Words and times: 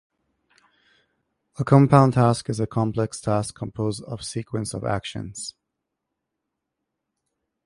A 1.59 1.63
compound 1.63 2.13
task 2.13 2.49
is 2.49 2.59
a 2.59 2.65
complex 2.65 3.21
task 3.21 3.53
composed 3.53 4.01
of 4.05 4.21
a 4.21 4.23
sequence 4.23 4.73
of 4.73 4.83
actions. 4.83 5.53